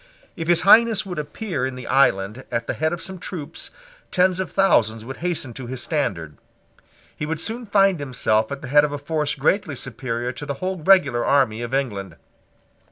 [0.35, 3.69] If his Highness would appear in the island at the head of some troops,
[4.09, 6.39] tens of thousands would hasten to his standard.
[7.15, 10.55] He would soon find himself at the head of a force greatly superior to the
[10.55, 12.15] whole regular army of England.